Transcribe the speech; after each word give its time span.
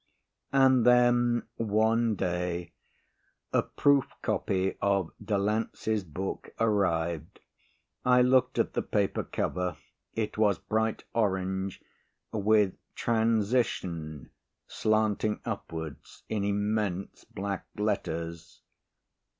And 0.51 0.83
then, 0.83 1.43
one 1.57 2.15
day, 2.15 2.71
a 3.53 3.61
proof 3.61 4.11
copy 4.23 4.75
of 4.81 5.11
Delancey's 5.23 6.03
book 6.03 6.49
arrived. 6.59 7.39
I 8.03 8.23
looked 8.23 8.57
at 8.57 8.73
the 8.73 8.81
paper 8.81 9.23
cover. 9.23 9.77
It 10.15 10.39
was 10.39 10.57
bright 10.57 11.03
orange 11.13 11.83
with 12.31 12.73
"Transition" 12.95 14.31
slanting 14.65 15.39
upwards 15.45 16.23
in 16.27 16.45
immense 16.45 17.23
black 17.23 17.67
letters. 17.77 18.63